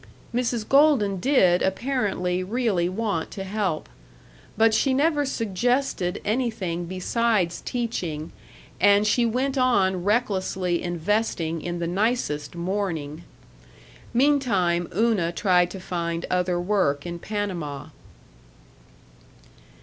Mrs. 0.33 0.67
Golden 0.67 1.19
did, 1.19 1.61
apparently, 1.61 2.43
really 2.43 2.89
want 2.89 3.29
to 3.29 3.43
help. 3.43 3.87
But 4.57 4.73
she 4.73 4.95
never 4.95 5.27
suggested 5.27 6.19
anything 6.25 6.85
besides 6.85 7.61
teaching, 7.63 8.31
and 8.79 9.05
she 9.05 9.27
went 9.27 9.59
on 9.59 10.03
recklessly 10.03 10.81
investing 10.81 11.61
in 11.61 11.77
the 11.77 11.85
nicest 11.85 12.55
mourning. 12.55 13.25
Meantime 14.11 14.89
Una 14.97 15.31
tried 15.31 15.69
to 15.69 15.79
find 15.79 16.25
other 16.31 16.59
work 16.59 17.05
in 17.05 17.19
Panama. 17.19 17.89